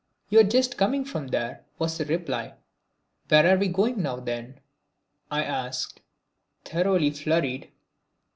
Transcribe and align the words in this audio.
"You 0.31 0.39
are 0.39 0.43
just 0.43 0.79
coming 0.79 1.05
from 1.05 1.27
there," 1.27 1.63
was 1.77 1.99
the 1.99 2.05
reply. 2.05 2.55
"Where 3.27 3.45
are 3.55 3.59
we 3.59 3.67
going 3.67 4.01
now, 4.01 4.15
then?" 4.19 4.59
I 5.29 5.43
asked, 5.43 6.01
thoroughly 6.65 7.11
flurried. 7.11 7.69